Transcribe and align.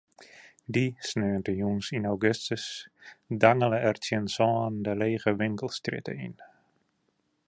Dy 0.73 0.83
sneontejûns 1.07 1.85
yn 1.97 2.07
augustus 2.11 2.65
dangele 3.41 3.79
er 3.87 3.97
tsjin 3.99 4.27
sânen 4.35 4.75
de 4.85 4.91
lege 5.01 5.31
winkelstrjitte 5.39 6.13
yn. 6.25 6.35